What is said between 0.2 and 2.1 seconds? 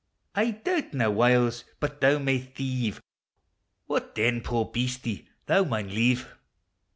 i I doubtna, whyles, but